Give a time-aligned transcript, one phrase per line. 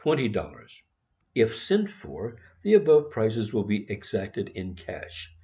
[0.03, 0.31] 00
[1.35, 5.31] If sent for, the above prices will be exacted in cash.